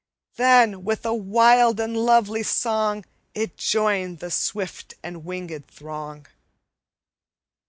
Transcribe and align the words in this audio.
Then, 0.35 0.83
with 0.83 1.05
a 1.05 1.13
wild 1.13 1.79
and 1.79 1.95
lovely 1.95 2.41
song, 2.41 3.05
It 3.35 3.55
joined 3.55 4.17
the 4.17 4.31
swift 4.31 4.95
and 5.03 5.23
winged 5.23 5.67
throng. 5.67 6.25